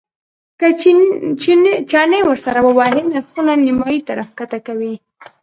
[0.59, 0.67] که
[1.91, 4.95] چنې ورسره ووهې نرخونه نیمایي ته راښکته کوي.